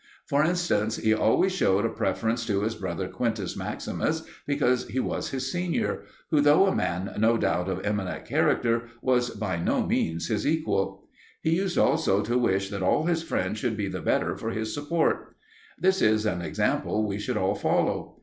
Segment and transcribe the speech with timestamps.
[0.25, 5.29] For instance, he always shewed a deference to his brother Quintus Maximus because he was
[5.29, 10.27] his senior, who, though a man no doubt of eminent character, was by no means
[10.27, 11.07] his equal.
[11.43, 14.73] He used also to wish that all his friends should be the better for his
[14.73, 15.35] support.
[15.77, 18.15] This is an example we should all follow.